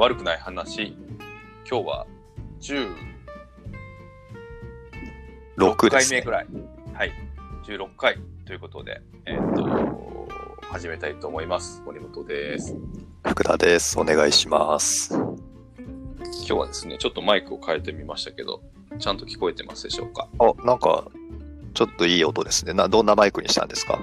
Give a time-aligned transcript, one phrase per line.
[0.00, 0.96] 悪くない話、
[1.70, 2.06] 今日は
[2.58, 2.88] 16
[5.58, 6.08] 6で回。
[6.08, 6.46] 目ぐらい。
[6.94, 7.12] はい。
[7.66, 8.16] 16回
[8.46, 10.26] ということで、えーっと、
[10.72, 11.82] 始めたいと思います。
[11.84, 12.74] 森本です。
[13.28, 14.00] 福田です。
[14.00, 15.12] お願いします。
[15.12, 15.34] 今
[16.46, 18.62] 日はですね、ちょっとマイクを変えてみましたけど、
[18.98, 20.30] ちゃんと聞こえてますでしょうか？
[20.38, 21.10] あ、なんか、
[21.74, 22.72] ちょっといい音ですね。
[22.72, 23.98] な、どんなマイクにしたんですか？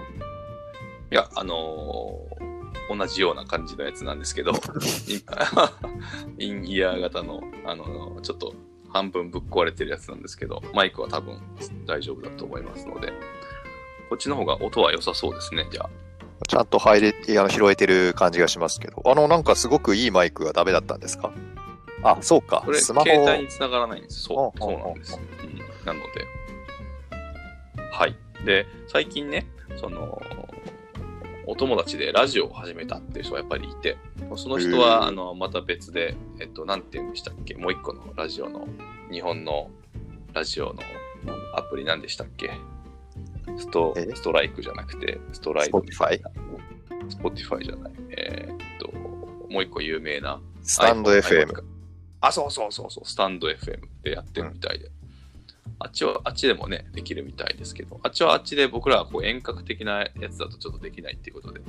[1.10, 2.37] いや、あのー
[2.90, 4.52] 同じような感じのやつなんですけど、
[6.40, 8.54] インイヤー型の、あのーちょっと
[8.90, 11.40] 半分ぶっ壊れてるやつなんですけど、マイクは多分
[11.86, 13.12] 大丈夫だと思いますので、
[14.10, 15.90] こっちの方が音は良さそうですね、じゃあ。
[16.48, 19.02] ちゃんと入れ、いや拾えてる感じがしますけど。
[19.06, 21.32] あの、なんかすごくいいマイクがダメだったんですか？
[22.04, 22.72] あ、そうかこ。
[22.72, 23.10] れ、スマホ。
[23.10, 24.22] 携帯につながらないんです。
[24.22, 25.20] そう、うんそうなんです。
[25.20, 26.26] うん、なので、
[27.92, 28.16] はい。
[28.46, 30.22] で、最近ね、その、
[31.50, 33.98] お友達でラジオを始めたっていう人がやっぱりいて、
[34.36, 37.56] その人は、あの、また別で、えっと、なんて言うんでしたっけ？
[37.56, 38.68] もう一個のラジオの、
[39.10, 39.72] 日本の
[40.34, 40.82] ラジオの
[41.56, 42.52] アプリなんでしたっけ？
[43.58, 44.12] ストえ？
[44.14, 45.78] ストライクじゃなくて、ストライク。
[45.78, 46.20] Spotify？
[47.10, 47.94] スポティファイじゃない。
[48.10, 48.92] えーっと、
[49.50, 51.64] もう一個有名な、スタンド FM。
[52.20, 54.92] あ、そうそうそうそう、スタンド FM でやってるみたいで。
[55.80, 61.62] あっちは、あっちでもね、できるみたいですけど、あっちはあっちで僕らはこう遠隔的なやつだとちょっとできないっていうことで、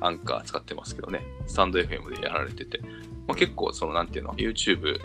[0.00, 2.80] アンカー使ってますけどね、スタンド FM でやられてて、
[3.26, 5.00] まあ、結構そのなんていうの、YouTube、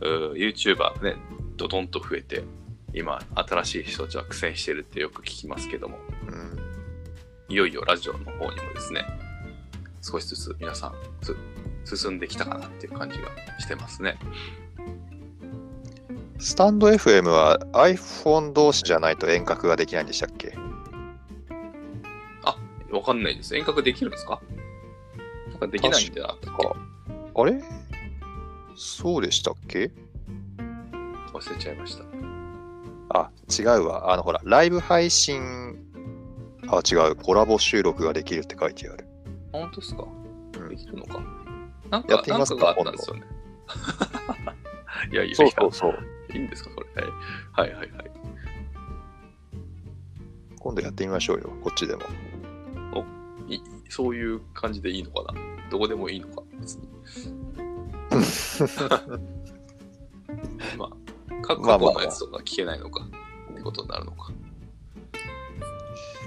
[0.00, 1.16] YouTuber ね、
[1.56, 2.42] ドドンと増えて、
[2.94, 6.58] 今、新しい人たちは苦戦してるってよく聞きますけども、うん。
[7.48, 9.04] いよいよラジオの方にもですね、
[10.02, 11.36] 少しずつ皆さんつ
[11.96, 14.18] 進んできたかなっていう感じがしてますね。
[16.40, 20.54] スタンド FM は iPhone 同士じゃないと遠隔ができないんでしたっけ？
[22.44, 22.56] あ、
[22.90, 23.54] わかんないです。
[23.56, 24.40] 遠隔できるんですか？
[25.50, 26.76] なんかできないんじゃなかったか
[27.34, 27.62] あれ？
[28.74, 29.90] そうでしたっけ？
[31.32, 32.04] 忘れちゃいました。
[33.12, 34.12] あ、違うわ。
[34.12, 35.76] あの、ほら、ライブ配信、
[36.68, 37.16] あ、違う。
[37.16, 39.06] コラボ収録ができるって書いてある。
[39.52, 40.04] あ本当ですか？
[40.58, 41.20] うんできるのか。
[41.90, 43.22] なんか、やってみますかなんかがあったんですよね。
[45.12, 45.98] いやいやいや、そうそうそう。
[46.32, 46.86] いいんですか、それ。
[47.52, 48.10] はいはいはいはい。
[50.58, 51.52] 今度やってみましょうよ。
[51.62, 52.02] こっちでも。
[53.48, 53.58] い
[53.88, 55.40] そういう感じでいいのかな？
[55.70, 56.88] どこでもいいのか別に。
[60.76, 60.90] まあ、
[61.42, 63.04] 過去のやつとか聞けないのか
[63.52, 64.32] ってことになるのか。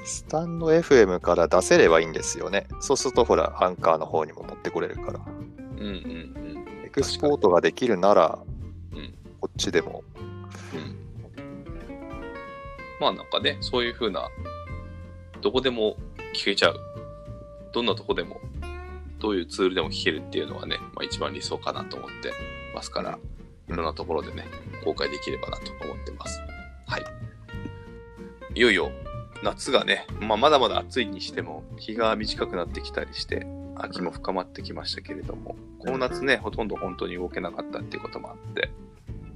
[0.06, 2.68] スタンド FM から出せればいいんですよね。
[2.82, 5.20] そうすると、ほら、アンカーの方にも持ってこれるから。
[5.20, 5.28] うん
[5.80, 5.96] うんうん。
[6.86, 8.38] エクスポートができるなら、
[9.58, 10.04] ちでも。
[10.74, 10.96] うん。
[13.00, 14.30] まあなんかね、そういう風な、
[15.42, 15.98] どこでも
[16.34, 16.80] 聞けちゃう。
[17.74, 18.40] どんなとこでも、
[19.20, 22.32] どういうツールでも聞けるっていうのはね、まあ一番理想かなと思って
[22.76, 23.34] ますから、うん
[23.70, 24.46] いろんなところでね、
[24.84, 26.40] 公開できればなと思ってます。
[26.88, 27.04] はい。
[28.56, 28.92] いよいよ、
[29.42, 38.70] 夏がね、まあまだまだ暑いにしても、日が短くなってきたりして、秋も深まってきましたけれども、この夏ね、ほとんど本当に動けなかったっていうこともあって、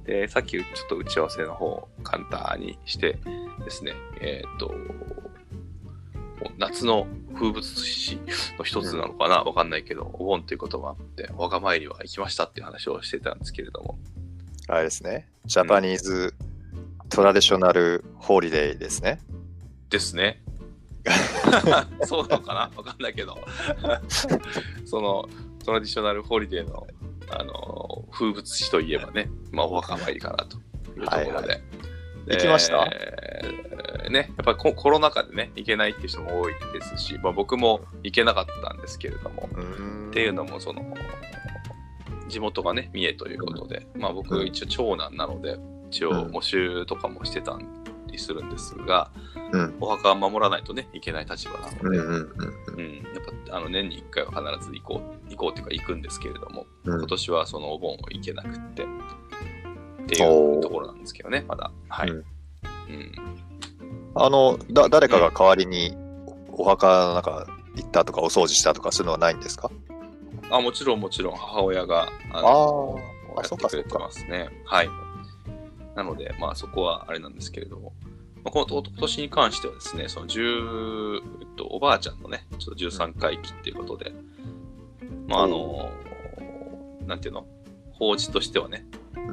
[0.08, 3.18] で、さっきちょっと打ち合わせの方を簡単にして
[3.62, 3.92] ですね、
[4.22, 8.18] えっ、と、もう夏の風物詩
[8.56, 13.98] の一つなのかなわかんないけど、お盆ということもあって、お墓参りは行きましたっていう話をしてたんですけれども、
[14.68, 15.28] あれですね。
[15.44, 16.34] Japanese
[17.10, 19.20] traditional holiday ですね。
[19.90, 20.42] ですね。
[22.04, 22.70] そうなのかな？
[22.74, 23.38] わかんないけど、
[24.86, 25.28] その
[25.62, 26.86] traditional holiday の
[27.30, 31.30] あの風物詩といえばね、まあ、お墓参りかなというところで。
[31.30, 31.42] はいは
[32.26, 32.86] で行きました？
[32.92, 39.48] えーね、やっぱりココロナ禍でね、行けないっていう人も多いですし、まあ、僕も行けなかったんですけれども、
[40.10, 40.94] っていうのも、その、
[42.28, 45.58] 地元がね、三重ということで、まあ僕一応長男なので、
[45.90, 47.56] 一応うん募集とかもしてた
[48.18, 49.10] りするんですが、
[49.52, 61.70] うんお墓は守らないとね、いけない立場なので、うんうんうんうん、やっぱあの年に1回は必ず行こう、行こうっていうか行くんですけれども、うん今年はそのお盆を行けなくって、っていうところなんですけどね、まだ。
[61.88, 62.10] はい。
[62.10, 62.24] う
[62.88, 63.12] うんん。
[64.14, 65.96] あのだ、誰かが代わりに
[66.52, 69.70] お墓なんか行ったとかお掃除したとかそういうのはないんですか？
[70.50, 72.98] あ、もちろんもちろん母親が、ああの
[73.36, 74.48] あやってくれてますね。
[74.64, 74.88] はい。
[75.98, 77.92] なので、まあそこはあれなんですけれども、
[78.44, 84.12] まあ、この今年に関してはですね、その10、えっと、おばあちゃんのね、ちょっと13回忌っていうことで、
[85.26, 85.90] まああの、
[87.04, 87.48] なんていうの、
[87.90, 88.86] 法事としてはね、
[89.16, 89.30] ん。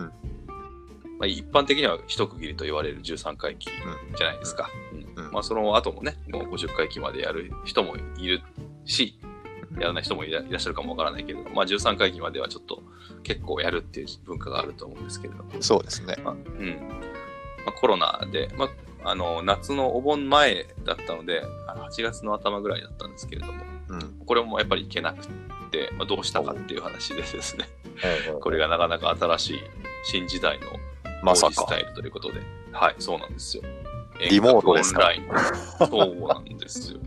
[1.20, 3.70] まあ、一般的には一区切りと言われる13回忌
[4.18, 4.68] じゃないですか。
[5.16, 5.26] うん。
[5.26, 5.32] うん。
[5.32, 8.42] まあその後もね、もう50回忌までやる人もいる
[8.86, 9.20] し、
[9.80, 12.82] やらない人もいらいらっしゃるかもわからないけれども、まあ、13回忌まではちょっと
[13.26, 16.16] 結構やるっていう文化があると思うんですけれども、そうですね。
[16.24, 16.68] まあうん
[17.66, 18.70] まあ、コロナで、ま
[19.04, 24.00] あ、あの夏のお盆前だったので、あの8月の頭ぐらいだったんですけれども、うん。
[24.26, 25.28] これもやっぱり行けなく
[25.72, 27.68] て、まあ、どうしたかっていう話でですね、
[28.34, 29.60] ここれがなかなか新しい
[30.04, 30.68] 新時代の
[31.24, 31.80] まさかスタ。
[31.80, 32.42] イルということで、
[32.72, 33.64] はい、そうなんですよ。
[34.30, 35.12] リモートですか？
[35.12, 35.28] 遠
[35.80, 36.20] 隔オンライン。
[36.20, 37.00] そうなんですよ。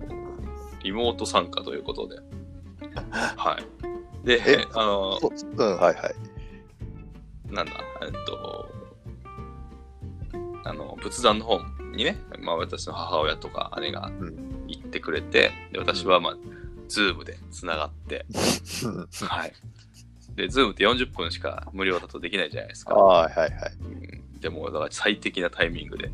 [0.82, 2.16] リモート参加ということで。
[3.36, 3.97] はい。
[4.24, 7.52] でえ、あの、そうん、はいはい。
[7.52, 7.72] なんだ、
[8.02, 8.68] えっと、
[10.64, 11.60] あの、仏壇の方
[11.94, 16.36] にね、まあ私の母親とか姉がうん行ってくれて、で、私はまあ、
[16.88, 18.26] ズームで繋がって、
[19.26, 19.52] はい。
[20.34, 22.94] で、ズームって40分しか無料だとできないじゃないですか。
[22.94, 23.72] はいはいはい。
[23.82, 26.12] うんでも、だから最適なタイミングで、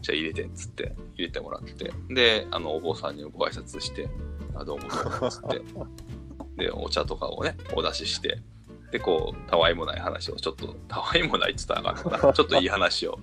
[0.00, 4.08] じゃあ入れてっつって、入れてもらって、で、あの、お坊さんにご挨拶して、
[4.54, 5.60] あどうもどうもっつって、
[6.58, 8.40] で、お茶とかをね、お出しして、
[8.90, 13.18] で、こう、たわいもない話を、ちょっと、たわいもないっつったらあかんな、 ちょっといい話を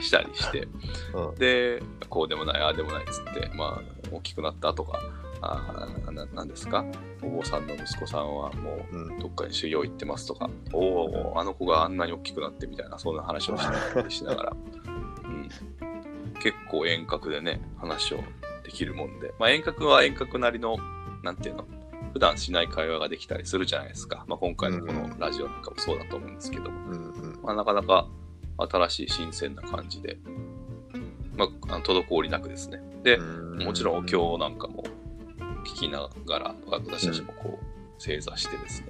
[0.00, 0.68] したりして、
[1.14, 1.34] うん。
[1.36, 5.00] で、こうでもない、ああでもないっつって、まあ、大きくなったとか、
[5.42, 6.84] あーななんですか、
[7.22, 9.18] お坊さんの息子さんはもう、うん。
[9.18, 13.58] どっかに修行行ってますとか、おお、あの子があんなに大きくなってみたいな、そんな話を
[14.08, 14.52] しながら、
[15.24, 15.48] うん、
[16.40, 18.24] 結構遠隔でね、話を
[18.64, 20.78] できるもんで、まあ、遠隔は遠隔なりの、
[21.22, 21.66] なんていうの、
[22.16, 24.24] 普段しない会話ができたりするじゃないですか。
[24.26, 26.70] まあ、今回のこのラジオなんかもそうだと思うんですけど
[27.42, 28.08] まあ、なかなか
[28.56, 30.16] 新しい新鮮な感じで、
[31.36, 32.80] まあ、滞りなくですね。
[33.02, 34.82] で、うんもちろんお経なんかも
[35.66, 38.86] 聞きながら、私たちもこう、正座してですね、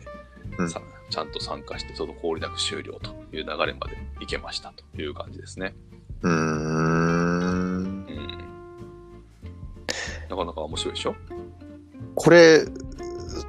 [0.58, 0.81] うんさ
[1.11, 5.75] ちゃんと参加して滞りなく終了という流れまでいけましたという感じですね。
[6.23, 6.37] うーん。
[6.37, 6.38] う
[7.82, 8.06] ん。
[10.28, 11.17] なかなか面白いでしょ？
[12.14, 12.64] これ、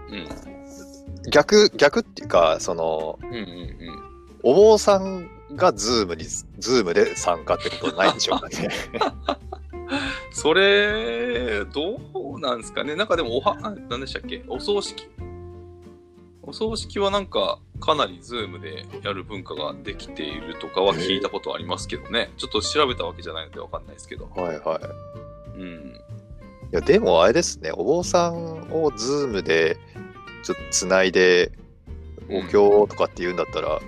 [0.10, 1.30] うん。
[1.32, 4.04] 逆、逆っていうか、その、うんうんうん。
[4.44, 8.70] お坊さんが Zoom に、 Zoom で参加ってことないんでしょうかね。
[10.32, 12.00] それ、ど
[12.36, 14.44] うなんですかねなんかでも、おは、あ何でしたっけ？
[14.48, 15.08] お葬式
[16.44, 22.32] お葬式はなんか、かなり Zoom でやる文化ができているとかは聞いたことありますけどね。
[22.38, 24.30] ちょっと調べたわけじゃないのでわかんないですけど。
[24.36, 24.80] はいは
[25.56, 25.60] い。
[25.60, 26.02] うん。
[26.72, 29.78] いや、でもあれですね、お坊さんを Zoom で
[30.44, 31.52] ちょっとつないで、
[32.30, 33.80] お経とかって言うんだったら、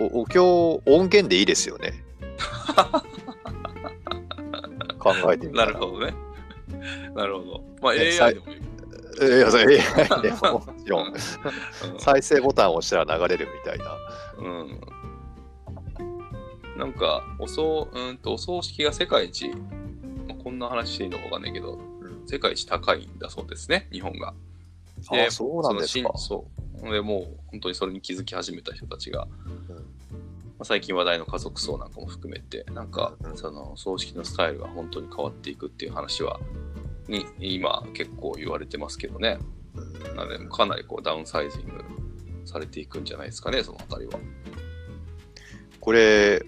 [0.00, 2.02] おお経音源でいいですよね。
[4.98, 5.72] 考えてみたら。
[5.72, 6.12] なるほどね。
[7.14, 7.62] なるほど。
[7.80, 8.58] まあ、ね AI でもいい。
[8.58, 8.60] い
[9.40, 9.78] や、それ AI
[10.22, 11.14] でももちろん、うん
[11.98, 13.96] 再生ボタンを押したら流れるみたいな。
[14.38, 14.80] うん。
[16.76, 19.58] なんか、お葬、うんと、お葬式が世界一、まあ
[20.46, 21.76] こんな話していいのかわかんないけど、
[22.24, 24.32] 世界一高いんだそうですね、日本が。
[25.10, 26.44] であ、そうなんですかその。
[26.80, 26.92] 新そう。
[26.92, 29.82] でもう、本当にそれに気づき始めた人たちが、うんま
[30.60, 36.38] あ、最近話題の家族葬なんかも含めて、なんかう、んその、葬式のスタイルが本当に変わっていくっていう話は、
[37.08, 39.38] に、今結構言われてますけどね。
[39.74, 41.84] うんなので、かなりこう、ダウンサイジング
[42.44, 44.12] されていくんじゃないですかね、そのあたりは。
[45.80, 46.40] これ、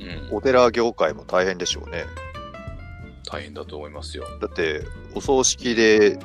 [0.00, 0.36] うん。
[0.36, 2.06] お寺業界も大変でしょうね。
[3.30, 4.26] 大変だと思いますよ。
[4.40, 4.82] だって、
[5.14, 6.18] お葬式で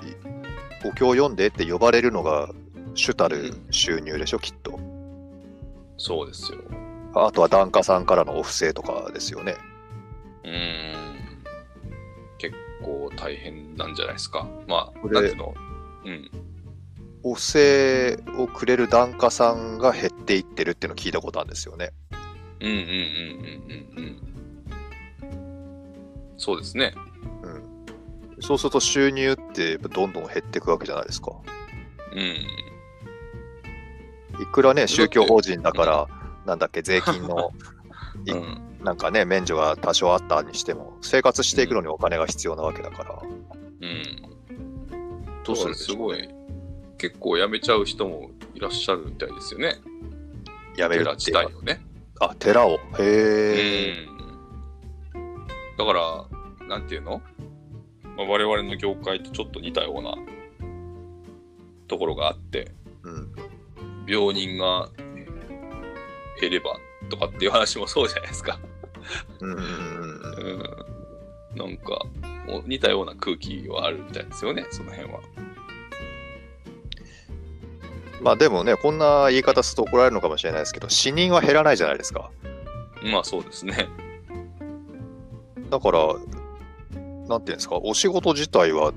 [0.86, 2.50] お経を読んでって呼ばれるのが
[2.94, 4.80] 主たる収入でしょ、きっと。
[5.98, 6.60] そうですよ。
[7.14, 9.56] あとは檀家さんからのお布施とかですよね。
[10.44, 11.44] うーん。
[12.38, 14.48] 結構大変なんじゃないですか。
[14.68, 15.54] まあ、なんていうの？
[16.06, 16.32] うん。
[17.24, 21.92] お布施をくれる檀家さんが減っていってるっていうのを聞いたことあるんですよね。
[22.60, 24.41] うんうんうんうんうんうん。
[26.42, 26.96] そうですね。
[27.44, 27.64] うん。
[28.42, 31.34] そうすると収入ってどんどん減っていくわけじゃないですか。
[32.14, 32.20] うん。
[34.42, 36.08] いくらね、宗教法人だから、
[36.48, 37.52] なんだっけ、税金の
[38.26, 38.58] いうん。
[38.84, 43.22] なんかね、免除が多少あったにしても、生活していくのにお金が必要なわけだから。
[43.22, 44.22] うん。
[45.44, 46.28] どうするすごい、
[46.98, 49.76] 結構辞めちゃう人もいらっしゃるみたいですよね。
[50.76, 51.86] やめる寺自っていう体をね。
[52.20, 52.76] あ、寺を？
[52.76, 54.06] うへえ。
[54.08, 54.12] ん。
[55.78, 56.26] だから、
[56.72, 57.22] なんていうの、
[58.16, 60.16] まあ、我々の業界とちょっと似たような
[61.90, 62.72] ところがあって、
[63.04, 63.32] うん。
[64.08, 64.90] 病人が
[66.40, 68.58] 減ればとかっていう話もそうじゃないですか。
[69.42, 69.58] うん。
[71.56, 72.06] なんか、
[72.66, 75.20] 似たような空気はあるみたいですよね、その辺は。
[78.22, 82.32] まあでもね、こんな言い方すると怒られるのかもしれないですけど、死人は減らないじゃないですか。
[83.04, 83.90] まあそうですね。
[85.70, 86.16] だから、
[87.32, 88.92] なんていうんですか、お仕事自体は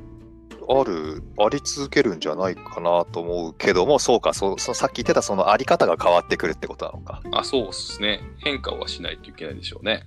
[0.68, 7.22] ある、あり続けるんじゃないかなと思うけども、そうか、そそのさっき言ってたそのあり方が変わってくるってことなのか。
[7.32, 8.20] あ、そうですね。
[8.38, 10.06] 変化はしないといけないでしょうね。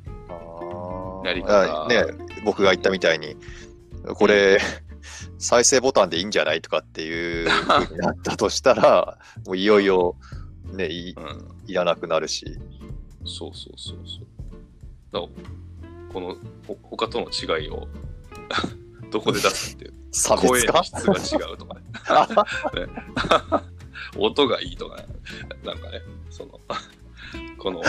[1.26, 2.06] やりあ方ね、
[2.44, 3.38] 僕が言ったみたいに、
[4.16, 4.60] これ、
[5.38, 9.18] 再生ボタンでいいんじゃないとかっていう風になったとしたら、
[9.48, 10.16] もういよいよ、
[10.74, 11.48] ね、いうん。
[11.68, 12.46] いらなくなるし。
[13.26, 14.28] そうそうそうそう。
[16.18, 16.36] この
[16.68, 17.88] ほ他との違いを
[19.12, 19.94] どこで出すっていう。
[20.12, 21.14] 差声別の化質が
[21.50, 21.82] 違うとかね。
[22.86, 23.68] ね
[24.18, 25.06] 音がいいとかね。
[25.64, 26.60] なんかね、その、
[27.58, 27.82] この、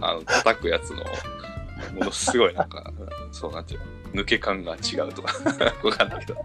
[0.00, 1.04] あの、叩くやつの、
[1.94, 2.92] ものすごいなんか、
[3.32, 3.80] そうなんていう
[4.14, 5.34] の、抜け感が違うとか、
[5.82, 6.44] わかんないけど。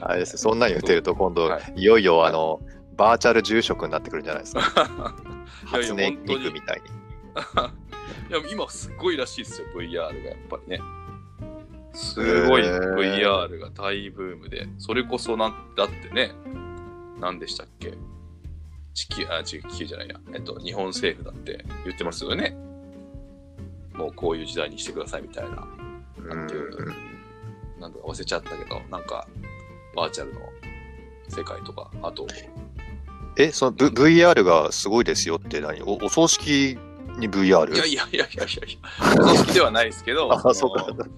[0.00, 2.60] あれですそんなに言ってると今度、、はいよいよあの、
[2.96, 5.14] バーチャル住職になってくるんじゃないですか。
[5.66, 7.81] 初音ミクみたいに。
[8.30, 10.80] いや今すごいらしいですよ VR がやっぱりね。
[11.94, 12.62] すごい。
[12.62, 14.68] VR が大ブームで。
[14.78, 16.32] それこそなんだってね
[17.20, 17.94] 何でしたっけ？
[18.94, 20.20] 地球あ地球じゃないや。
[20.34, 22.56] えっと日本政府だって言ってますよね。
[23.94, 25.66] もうこういう時代にしてくださいみたいな。
[26.34, 26.92] なんていうの？
[27.80, 29.26] なんだか忘れちゃったけどなんか
[29.94, 30.40] バーチャルの
[31.28, 32.26] 世界とかあと
[33.38, 35.82] え、その、v、VR がすごいですよって何？
[35.82, 36.78] おお葬式
[37.18, 37.74] に VR?
[37.74, 41.08] いやいやいやいやいやいや組織ではないですけどあ、そそうのか。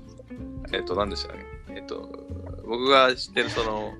[0.72, 1.36] えっと、何でしたっ
[1.68, 1.74] け？
[1.74, 2.08] えっと、
[2.66, 3.94] 僕が知ってるその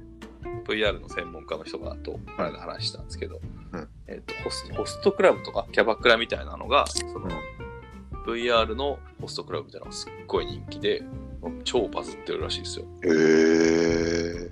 [0.65, 3.41] VR の専門家の人がと、この間話したんですけど、
[3.73, 7.29] うんえっとホス、ホストクラブとかキャバクラみたいなのが、その、
[8.27, 11.03] VR のホストクラブみたいなのがすっごい人気で、
[11.65, 12.87] 超バズってるらしいですよ。
[13.03, 14.51] へー。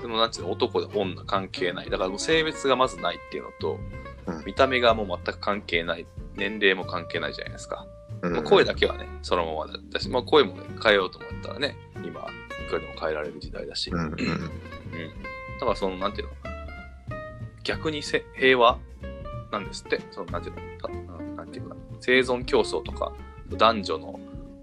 [0.00, 1.90] でも、なんていうの、男で女関係ない。
[1.90, 3.78] だからもう性別がまずないっていうのと、
[4.26, 6.06] うん見た目がもう全く関係ない。
[6.36, 7.86] 年齢も関係ないじゃないですか。
[8.22, 13.90] うんまあ声だけはね、そのままだし、まあ、声もね、変えようと思ったらね、今、いくらでも変えられる時代だし。
[13.90, 14.16] うん
[15.60, 16.34] だからその、なんていうの、
[17.62, 18.78] 逆にせ平和
[19.52, 21.44] なんですって、その、なんていうの、な。
[21.44, 23.12] んていうか、生存競争とか、
[23.50, 24.20] 男女の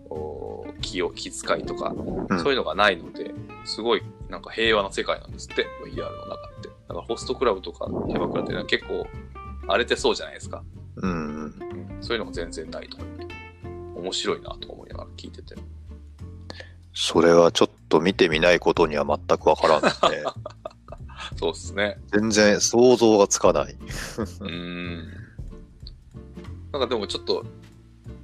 [0.10, 2.40] お気を気遣いとか、うん。
[2.40, 3.34] そういうのがないので、
[3.64, 6.68] すごいなんか平和な世界なんですって、VR の中って。
[6.68, 9.08] だからホストクラブとかキャバクラっていうのは結構
[9.68, 10.64] 荒れてそうじゃないですか。
[11.02, 11.54] うん
[12.02, 13.04] そういうのが全然ないとか。
[13.96, 15.56] 面白いなと思いながら聞いてて。
[16.94, 19.90] それはちょっと見てみないことには全くわからんね。
[21.38, 21.98] そうですね。
[22.12, 23.74] 全然想像がつかない。
[23.76, 25.08] うーん。
[26.72, 27.46] なんかでもちょっと、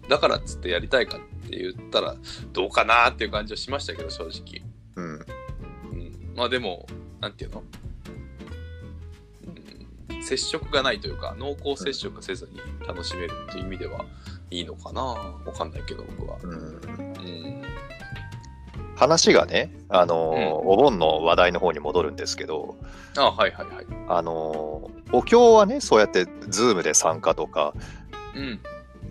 [0.08, 2.15] だからっつってやりたいかって言ったら、
[2.53, 4.63] どうかなっていう感じはしましたけど、正直。
[4.96, 5.25] うん。
[5.91, 6.34] うん。
[6.36, 6.88] まあでも、
[7.20, 7.62] なんていうの？
[7.62, 7.85] うん
[10.25, 14.03] 接触がないというか、濃厚接触せずに楽しめるっていう意味では
[14.50, 15.01] いいのかな？
[15.01, 16.38] わかんないけど、僕は。
[16.41, 17.62] うんうん。
[18.96, 22.77] 話がね、あのーお盆の話題の方に戻るんですけど、
[23.17, 23.86] あはいはいはい。
[24.08, 27.74] あのーお経はね、そうやってズームで参加とか
[28.36, 28.60] うん。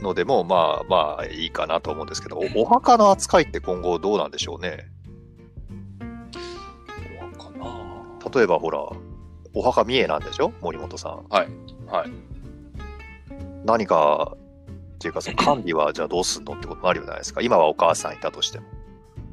[0.02, 4.88] のでも、まあまあいいかなと思うんですけど、おお墓の扱いって今後どうなんでしょうね？
[6.00, 6.06] ど
[7.33, 8.30] うかな？
[8.35, 8.80] 例えばほら、
[9.55, 10.53] お墓三重なんでしょ？
[10.61, 11.25] 森本さん。
[11.31, 11.49] はい。
[11.87, 12.11] はい。
[13.65, 14.37] 何か、
[14.95, 17.41] っていうかその管理はじゃあどうすんのってことになるじゃないですか。
[17.41, 18.67] 今はお母さんいたとしても。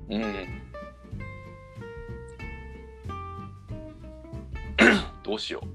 [0.10, 0.62] うん。
[5.24, 5.68] どうしよう。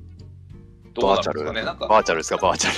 [0.95, 1.73] どうバーチャル、なんですかね。
[1.73, 2.71] なんか、バーチャルですか、バーチャ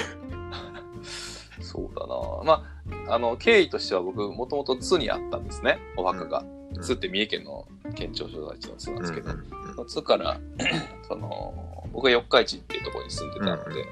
[1.58, 1.64] ル。
[1.64, 2.16] そうだな。
[2.44, 2.64] ま
[3.08, 6.40] あ、あの、経緯としては僕、もともと津にあったんですね、お墓が。
[6.40, 7.66] うん津って三重県の
[7.98, 10.40] 県庁所在地の津なんですけど、うんその津から、
[11.08, 13.86] その、僕は四日市っていうところに住んでたので、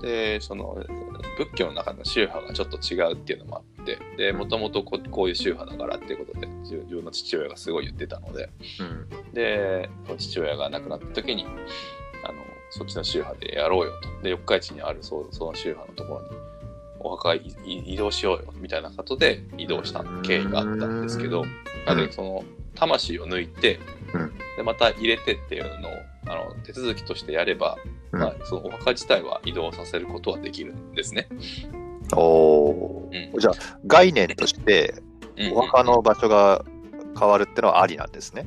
[0.00, 0.84] で、その、
[1.36, 9.34] 仏教の中の宗派がちょっと違うっていうのもあって、で、もともとここういう宗派だからっていうことで、自自分の父親がすごい言ってたので、うん。
[9.34, 11.44] で、父親が亡くなった時に、
[12.24, 12.38] あの、
[12.70, 14.22] そっちの宗派でやろうよと。
[14.22, 16.50] で、四日市にあるそその宗派のところに、
[17.00, 21.44] お墓移動しようよ、みたいなことで移動した経緯があったんですけど、
[21.86, 23.80] なので、その、魂を抜いて、
[24.14, 25.92] うんで、また入れてっていうのを、
[26.26, 27.78] あの、手続きとしてやれば、
[28.12, 31.28] うんまあ、そのお墓自体は移動させることはできるんですね。
[32.16, 33.54] おーうんじゃあ、
[33.86, 34.94] 概念として、
[35.36, 36.66] うんお墓の場所が
[37.18, 38.46] 変わるってのはありなんですね。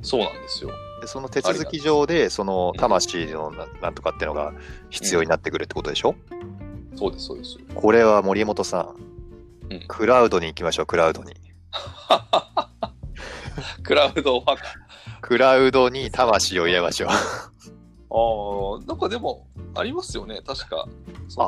[0.00, 0.70] そうなんですよ。
[1.02, 4.54] でその手続き上で、その魂のななんとかっていうのが
[4.88, 6.14] 必要になってくるってことでしょ、
[6.94, 7.58] そうです、そうです。
[7.74, 8.94] これは森本さ
[9.68, 11.34] ん、うんクラウドに行きましょう、クラウドに。
[13.82, 14.62] クラウドお墓。
[15.20, 17.10] クラウドに魂を入れましょう。
[17.10, 20.86] ああ、なんかでも、ありますよね、確か。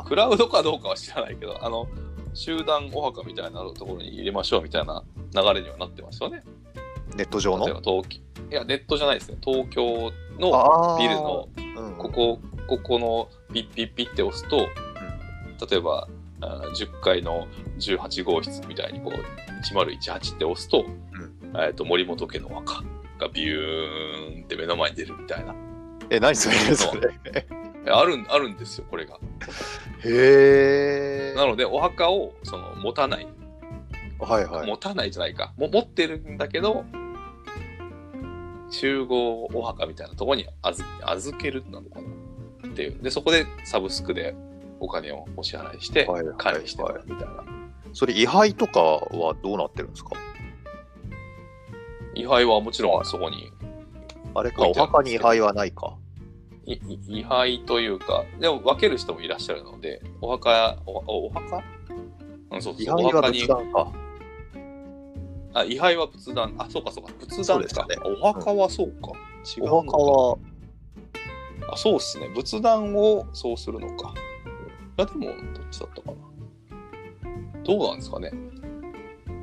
[0.07, 1.87] クラウドかどうかは知らないけど、あの、
[2.33, 6.43] 集団お墓みたいなところに入れましょうみたいな流れにはなってますよね。
[7.15, 7.65] ネット上の？
[7.65, 8.19] 東京、
[8.51, 9.37] いや、ネットじゃないですね。
[9.41, 11.47] 東京のビルの、
[11.77, 14.67] うんここ、ここのピッピッピッって押すと、
[15.69, 16.07] 例えば、
[16.41, 17.47] あー10階の
[17.79, 20.83] 18号室みたいにこう、1018って押すと、
[21.63, 22.73] えっ、と、森本家の和歌
[23.19, 25.55] がビューンって目の前に出るみたいな。
[26.09, 27.13] え、何それそれ。
[27.33, 27.45] え
[27.89, 29.19] あるん、あるんですよ、これが。
[30.03, 31.33] へえ。
[31.35, 33.27] なので、お墓を、その、持たない。
[34.19, 34.67] はいはい。
[34.67, 35.53] 持たないじゃないか。
[35.57, 36.83] も持ってるんだけど、
[38.71, 42.99] 集合お墓みたいなところに預預けるなのかなっていう。
[43.01, 44.35] で、そこでサブスクで
[44.79, 47.43] お金をお支払いしてはいはいはい管理してもらうみたいな。
[47.93, 50.11] それ、位牌とかはどうなってるんですか？
[52.15, 53.51] 位牌はもちろんそこに、
[54.33, 55.97] あれか、お墓に位牌はないか。
[56.65, 61.63] 位牌というか、でも分ける人もいらっしゃるので、お墓、おおお墓？
[62.51, 63.91] うん、そうそう、位牌は仏、壇か。
[65.53, 69.11] あ、位牌は仏壇、あ、そうかそうか、仏壇ですねお墓はそうか。
[69.57, 70.37] 違うのかお墓は、
[71.73, 72.29] あ、そうっすね。
[72.29, 74.13] 仏壇をそうするのか。
[74.97, 75.35] いや、でも、どっ
[75.71, 76.17] ちだったかな。
[77.63, 78.31] どうなんですかね。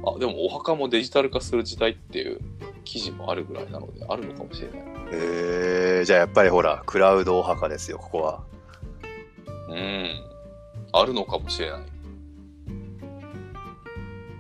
[0.04, 2.40] あ、でもお墓もデジタル化する時代っていう
[2.84, 4.80] 記事もあるぐらいなので、あるのかもしれない。
[5.12, 8.42] へえ、じゃあやっぱりほら、クラウドお墓ですよ、ここは。
[9.68, 10.08] うん。
[10.92, 11.80] あるのかもしれない。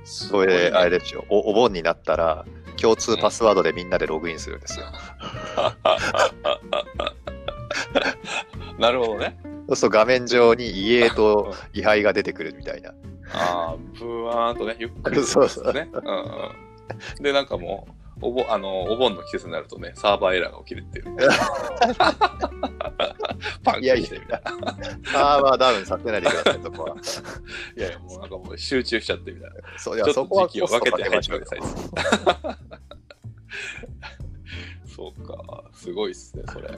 [0.04, 2.44] すごいねそれで、あれですよお、お盆になったら、
[2.76, 4.86] 共通パスワードでみんなでログインするんですよ。
[8.78, 9.38] なるほどね。
[9.68, 12.90] そうすると画面上に遺影と位牌が出てくるみたいな。
[13.32, 15.90] ああ、ブワーンとね、ゆっくりそうするんですね。
[15.92, 16.04] うん
[17.16, 17.22] うん。
[17.22, 17.92] で、なんかもう、
[18.22, 21.06] お盆、あの、お盆の季節になるとね、サーバーエラーが起きるっていう。
[23.64, 24.50] パンクしてみたいな。
[25.10, 26.94] サーバーダウンさせないでください、そこは。
[27.76, 29.56] いやいや、もうなんかもう集中しちゃってみたいな。
[29.76, 31.60] そういやちょっとそこは時期を分けて入ってください。
[34.86, 36.68] そうか、すごいっすね、それ。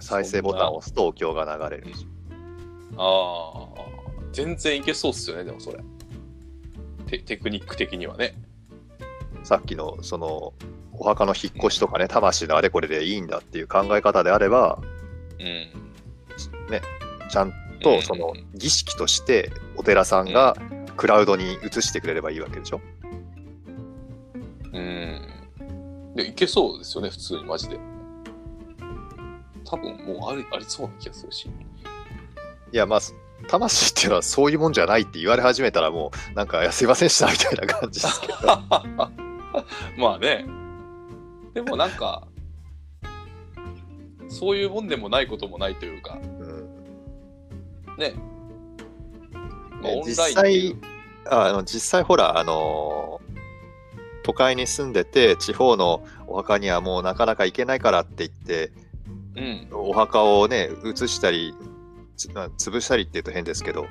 [0.00, 2.08] 再生ボタンを押すとお経が流れるんですよ。
[2.96, 3.84] ああ、
[4.32, 5.78] 全然いけそうっすよね、でもそれ。
[7.06, 8.34] テテクニック的にはね。
[9.44, 10.54] さっきの、その、
[10.92, 14.78] お墓の引っ越しとかね、魂のあれこれでいいんだっていう考え方であれば、
[15.38, 15.68] うん。
[17.28, 17.52] ちゃん
[17.82, 20.56] とその儀式としてお寺さんが
[20.96, 22.80] クラウドに移してくれればいいわけでしょ？
[24.72, 25.20] うん。
[26.14, 27.78] で、いけそうですよね、普通に、マジで。
[29.64, 31.48] 多分もうありありそうな気がするし。
[32.72, 33.00] いや、まあ、
[33.48, 38.36] 魂っていうのはそういうもんじゃないって言われ始めたらもう、なんか、すいませんでしたみたいな感じですけど。
[39.96, 40.44] まあね。
[41.54, 42.26] でもなんか、
[44.28, 46.68] そういうもんでもないこともないというか、うん
[47.98, 48.14] ね。
[49.70, 50.76] まあ、ねオンラインっていう
[51.26, 53.32] ああの実際ほら、あのー
[54.22, 58.72] 都会に住んでて、地方のお墓にはもうなかなか行けないからって言って、
[59.36, 59.68] うん。
[59.72, 61.54] お墓をね、移したり、
[62.16, 63.86] 潰したりって言うと変ですけど、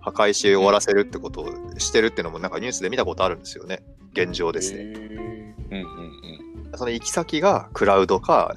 [0.00, 1.48] 破壊し終わらせるってことを
[1.78, 3.82] してるっていうのもなんかニュースで見たことあるんですよね。
[4.12, 4.82] 現状ですね。
[4.82, 5.04] うんうん
[5.70, 6.53] うん。
[6.76, 8.56] その行き先がクラウドか、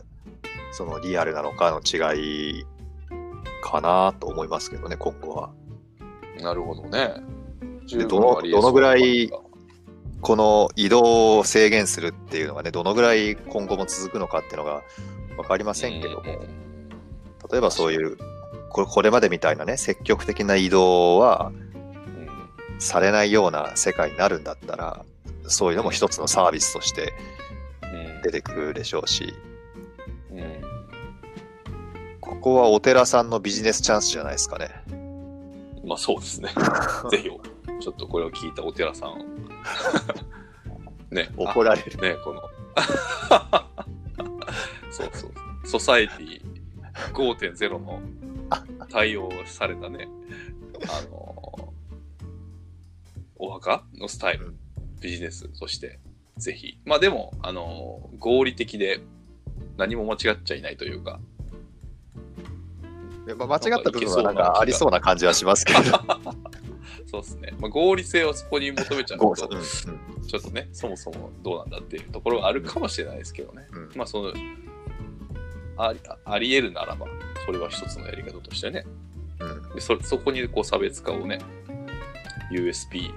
[0.71, 2.65] そのリアルなのかの違い
[3.63, 5.49] かなと思いますけどね、今後は。
[6.39, 7.15] なるほどね。
[7.87, 9.31] でどのどのぐらい
[10.21, 14.83] この移動を制限するっていうのがね、どのぐらい今後も続くのかっていうのが
[15.35, 16.23] 分かりませんけども、
[17.51, 18.17] 例えばそういう、
[18.69, 25.05] これこれまでみたいなね、積極的な移動はうんされないような世界になるんだったら、
[25.43, 27.36] そういうのも一つのサービスとしてうん
[28.23, 29.33] 出てくるでしょうし、
[30.31, 30.77] うん
[32.27, 34.83] ここはお寺さんのビジネスチャンスじゃないですかね。
[35.85, 36.49] まあそうですね。
[37.09, 37.29] ぜひ、
[37.79, 39.25] ちょっとこれを聞いたお寺さん。
[41.09, 41.29] ね。
[41.37, 41.97] 怒られる。
[42.01, 42.41] ね、この。
[44.91, 45.31] そうそう。
[45.65, 46.41] ソサエティ
[47.13, 48.01] 5.0の
[48.89, 50.07] 対応されたね、
[50.87, 51.73] あの、
[53.37, 54.55] お墓のスタイル、
[55.01, 55.99] ビジネスとして、
[56.37, 56.79] ぜひ。
[56.85, 59.01] まあでも、あの、合理的で
[59.77, 61.19] 何も間違っちゃいないというか、
[63.25, 65.79] でまあ、間違った部分はなんかありそうな感じはしますけど。
[67.05, 67.53] そうですね。
[67.59, 73.67] まあ、合理性をそこに求めちゃうごと、ちょっとね、そもそもどうなんだっていうところはあるかもしれないですけどね。
[73.71, 74.33] うんまあ、その、
[75.77, 77.05] ありあり得るならば、
[77.45, 78.85] それは一つのやり方としてね。
[79.39, 81.39] うんでそそこにこう差別化をね、
[82.51, 83.11] USP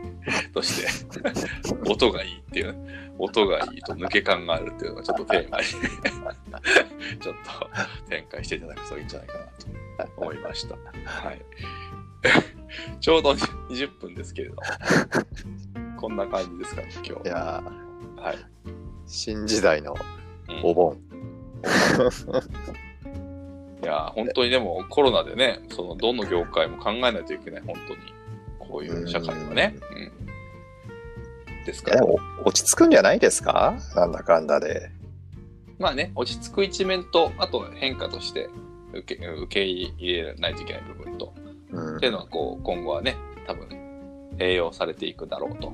[0.52, 0.88] として、
[1.88, 2.76] 音がいいっていう、
[3.18, 5.64] 音がいいと抜け感があるっていうのがちょっとテーマに
[7.20, 9.38] ちょっと展開していただくといいんじゃないか
[9.98, 10.76] なと思いました。
[11.04, 11.42] はい。
[13.00, 14.62] ちょうど20分ですけれども、
[15.98, 17.28] こんな感じですかね、今日。
[17.28, 17.62] いや
[18.16, 18.36] はい。
[19.06, 19.94] 新時代の
[20.48, 21.00] うんお盆。
[23.82, 28.00] いや、本当にでもコロナでね、そのどの業界も考えないといけない、本当に。
[28.70, 29.76] こういう社会はね。
[29.94, 31.64] うん。
[31.64, 32.04] ですから。
[32.44, 33.76] 落ち着くんじゃないですか？
[33.94, 34.90] なんだかんだで。
[35.78, 38.48] まあね、落ち着く一面と、あと変化として
[38.94, 41.34] 受け受け入れないといけない部分と、
[41.70, 43.68] うんっていうのはこう今後はね、多分
[44.38, 45.72] 栄養されていくだろうと。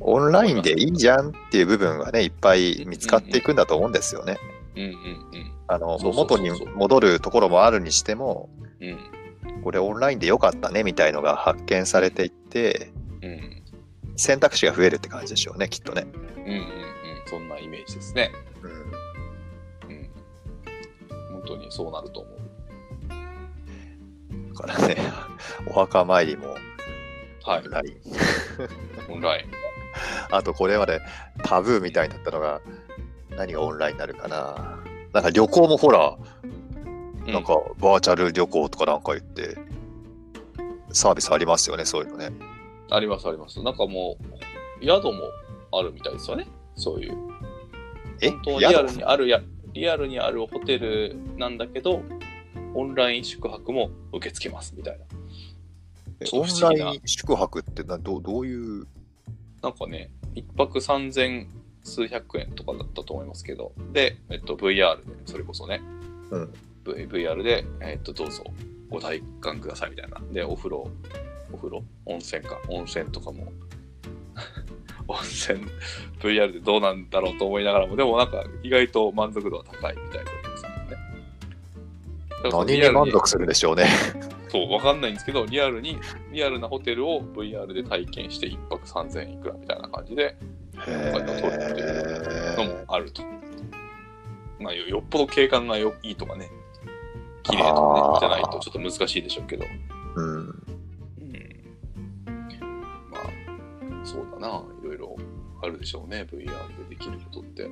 [0.00, 4.38] オンラインでいいじゃんっていう部分がね、いっぱい見つかっていくんだと思うんですよね。
[4.76, 4.94] うんうんう
[5.68, 8.48] そうそうそう元に戻るところもあるにしても、
[8.80, 8.98] うん。
[9.60, 9.64] うん。
[9.64, 12.92] これオンラインでよかったねみたいのが発見されていって、
[13.22, 13.62] うん。
[14.16, 16.06] 選択肢が増えるって感じでしょうね、きっとね。
[16.36, 16.64] うんうんうん。
[17.26, 18.32] そんなイメージですね。
[18.62, 18.70] うん
[19.90, 20.10] うん。
[21.32, 22.40] 本当にそうなると思う。
[24.54, 24.96] だからね、
[25.66, 26.54] お墓参りも
[27.44, 27.70] はいオン。
[27.70, 29.12] ライン。
[29.12, 29.50] オンライン。
[30.30, 31.00] あとこれまで
[31.42, 32.60] タブーみたいになったのが、
[33.36, 34.78] 何がオンラインになるかな。
[35.12, 36.46] なんか旅行もほら、う
[37.26, 39.56] なんかバーチャル旅行とかなんか言って、
[40.92, 42.30] サービスありますよね、そういうのね。
[42.90, 43.62] ありますあります。
[43.62, 44.16] なんかも
[44.80, 45.12] う、宿も
[45.72, 46.48] あるみたいですよね。
[46.74, 47.16] そういう。
[48.20, 48.30] え？
[48.30, 49.40] 本当リアルにあるや、
[49.72, 52.02] リアルにあるホテルなんだけど、
[52.74, 55.04] オンライン宿泊も受け付けますみたいな。
[56.32, 58.86] オンライン宿泊ってなどどういう、
[59.62, 61.48] なんかね、一泊三千
[61.84, 65.80] 数百円とかだったと思いますけど、で、えっと、VR で、それこそね、
[66.30, 66.52] うん、
[66.84, 68.44] VR で、えっと、どうぞ
[68.88, 70.20] ご体感くださいみたいな。
[70.32, 70.90] で、お風呂、
[71.52, 73.52] お風呂、温泉か、温泉とかも、
[75.06, 75.60] 温泉、
[76.20, 80.96] VR でどうなんだろうと思いながらも、でもなんか意外と満足度は高いみたいなお客さんもね。
[82.68, 83.86] 何に満足するでしょうね。
[84.48, 85.98] そう、わかんないんですけど、リアルに、
[86.32, 90.36] リアルなホテルを VR で体験して1泊3000円いくらみたいな感じで
[90.86, 93.22] へお金を取るっていうのもーあると。
[94.58, 96.50] まあ、よよっぽど景観がよいいとかね、
[97.50, 99.64] 綺麗とかね、じゃないとちょっと難しいでしょうけど。
[100.16, 100.26] うん。
[100.26, 100.54] うん。
[103.10, 105.16] まあ、そうだな、いろいろ
[105.62, 106.50] あるでしょうね、VR で
[106.90, 107.68] できることって。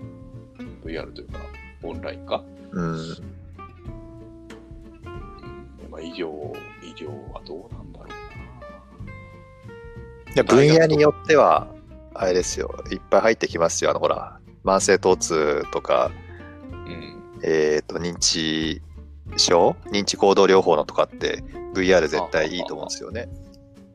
[0.85, 1.39] VR というか、
[1.83, 2.45] オンラインか。
[2.73, 2.93] うん。
[2.93, 3.17] うん
[5.91, 6.29] まあ、医療、
[6.83, 8.15] 医療はどうなんだろうな。
[10.35, 11.67] いや分野によっては、
[12.15, 13.91] あれですよ、いっぱい入ってきますよ。
[13.91, 16.11] あの、ほら、慢性疼痛とか、
[16.71, 17.41] うん。
[17.43, 18.83] えっ、と、認知
[19.37, 21.43] 症認知行動療法のとかって
[21.75, 23.29] VR 絶対いいと思うんですよね。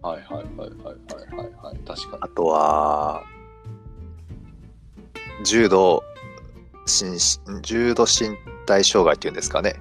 [0.01, 0.93] はいはいはいはいは
[1.33, 1.77] いはいはい。
[1.87, 3.23] 確かあとは、
[5.45, 6.03] 重度
[6.85, 7.17] 心
[7.61, 9.75] 重度身体障害っていうんですかね。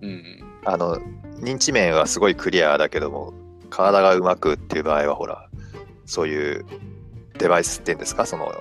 [0.00, 0.08] に。
[0.08, 0.44] うん。
[0.64, 0.96] あの、
[1.40, 3.32] 認知面はすごいクリアだけども、
[3.70, 5.48] 体がうまくっていう場合は、ほら、
[6.06, 6.66] そういう
[7.38, 8.52] デバイスっていうんですか、その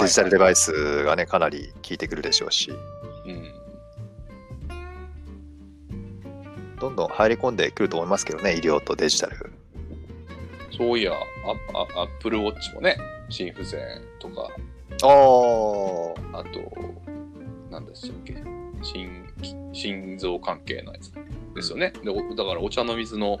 [0.00, 2.72] デジタルデバイスがね、かなり効いてくるでしょうし、
[3.26, 3.61] うん。
[6.82, 9.52] どんどん入り込んでくると思いますけどね、医療とデジタル。
[10.76, 12.96] そういや、アップルウォッチもね、
[13.28, 13.80] 心不全
[14.18, 14.50] とか、
[15.04, 15.06] あ
[16.34, 16.60] あ、あと、
[17.70, 18.34] なんでしたっけ、
[18.82, 19.24] 心
[19.72, 21.12] 心臓関係のやつ
[21.54, 21.92] ですよね。
[22.02, 23.38] でおだからお茶の水の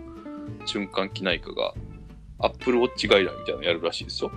[0.64, 1.74] 循環器内科が、
[2.38, 4.30] アップルウォッチ外来みたいなのやるらしいですよ。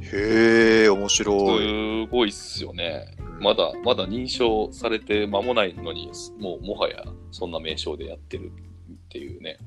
[0.00, 2.06] へえ、面白い。
[2.06, 3.13] すごいっすよね。
[3.40, 9.58] まだ、まだ認証されて間もないのに、もうもはやそんな名称でやってるっていうね。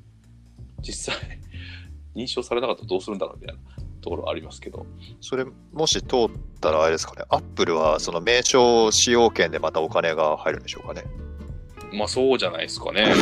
[0.81, 1.39] 実際、
[2.15, 3.61] 認証されなかったらどうするんだろうみたいな
[4.01, 4.85] ところありますけど。
[5.21, 6.29] それ、もし通っ
[6.61, 11.03] たらあれですかね、アップルはその名称使用権でまたお金が入るんでしょうかね。
[11.93, 13.13] まあそうじゃないですかね。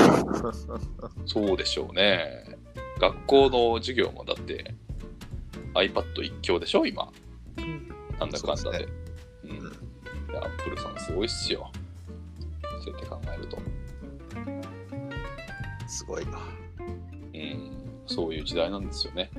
[1.25, 2.57] そうでしょうね。
[2.99, 4.73] 学校の授業もだって
[5.73, 7.11] iPad 一強でしょ、今。
[8.19, 9.04] なんだかんだで。
[10.39, 11.71] アップルさんすごいっすよ。
[12.83, 13.57] そうやって考えると。
[15.87, 16.39] すごいな。
[17.33, 17.71] うん。
[18.05, 19.29] そういう時代なんですよね。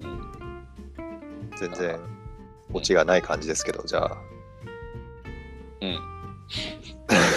[0.00, 1.50] うん。
[1.56, 2.00] 全然、
[2.72, 4.16] オチがない感じですけど、じゃあ、
[5.80, 6.00] うん。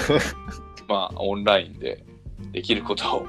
[0.88, 2.04] まあ、オンラインで
[2.52, 3.28] できることを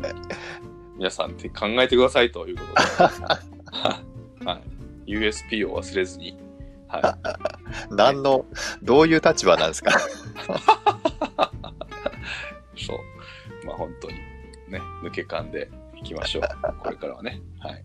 [0.96, 4.62] 皆さんって考えてくださいということで、 はい、
[5.06, 6.36] USP を忘れずに、
[6.88, 7.18] は
[7.90, 8.44] 何の、
[8.82, 9.90] どういう立場なんですか？
[9.90, 9.94] い、
[12.84, 14.14] そう、まあ本当に
[14.68, 16.42] ね、抜け感でいきましょう、
[16.82, 17.40] これからはね。
[17.60, 17.84] はい、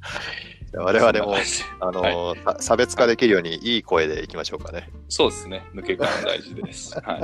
[0.74, 1.36] 我々も、
[1.80, 4.90] あの、さ差別化できるようにいい声でいきましょうかね。
[5.10, 6.94] そうですね、抜け感大事です。
[7.02, 7.20] はい、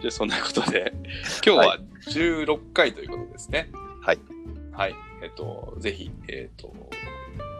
[0.00, 0.92] じゃあそんなことで、
[1.44, 3.70] 今日は16回ということですね。
[4.02, 4.18] はい。
[4.72, 4.94] はい。
[5.22, 6.74] えっと、ぜひ、えっと、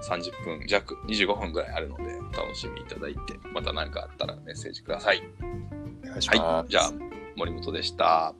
[0.02, 2.02] 30分弱、25分ぐらいあるので、
[2.34, 5.22] お楽しみいただいて、また何かあったらメッセージください。
[6.04, 6.40] お願いします。
[6.40, 6.70] はい。
[6.70, 6.92] じゃあ、
[7.36, 8.34] 森本でした。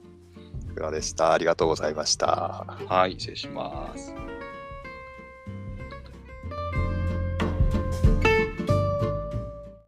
[0.71, 1.33] いかがでした。
[1.33, 2.65] ありがとうございました。
[2.87, 4.13] はい、失礼します。